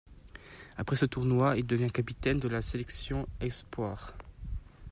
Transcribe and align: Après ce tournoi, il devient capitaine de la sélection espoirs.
Après 0.77 0.95
ce 0.95 1.05
tournoi, 1.05 1.57
il 1.57 1.67
devient 1.67 1.91
capitaine 1.91 2.39
de 2.39 2.47
la 2.47 2.63
sélection 2.63 3.27
espoirs. 3.39 4.15